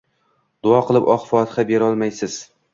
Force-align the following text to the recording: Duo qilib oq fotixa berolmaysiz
Duo 0.67 0.79
qilib 0.87 1.11
oq 1.17 1.29
fotixa 1.35 1.69
berolmaysiz 1.73 2.43